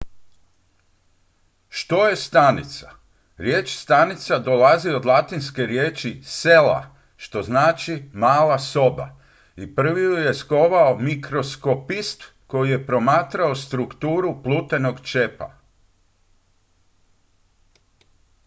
[1.69, 2.91] "što je stanica?
[3.37, 9.15] riječ stanica dolazi od latinske riječi "cella" što znači "mala soba"
[9.55, 15.53] i prvi ju je skovao mikroskopist koji je promatrao strukturu plutenog čepa.